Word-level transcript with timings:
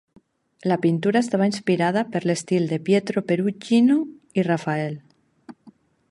La 0.71 0.77
pintura 0.83 1.19
estava 1.25 1.49
inspirada 1.49 2.03
per 2.15 2.21
l'estil 2.29 2.65
de 2.71 2.79
Pietro 2.87 3.23
Perugino 3.33 3.97
i 4.43 4.47
Rafael. 4.51 4.97